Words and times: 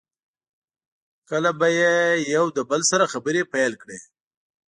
کله 1.29 1.51
به 1.59 1.67
یې 1.79 1.93
یو 2.35 2.45
له 2.55 2.61
بل 2.69 2.81
سره 2.91 3.09
خبرې 3.13 3.41
پیل 3.53 3.73
کړې. 3.81 3.97